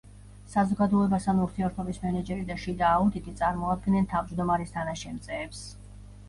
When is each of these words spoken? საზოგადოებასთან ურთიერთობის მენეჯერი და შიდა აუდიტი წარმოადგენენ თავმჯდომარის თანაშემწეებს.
საზოგადოებასთან 0.51 1.41
ურთიერთობის 1.43 1.99
მენეჯერი 2.05 2.45
და 2.47 2.57
შიდა 2.63 2.87
აუდიტი 2.95 3.35
წარმოადგენენ 3.43 4.09
თავმჯდომარის 4.15 4.75
თანაშემწეებს. 4.79 5.63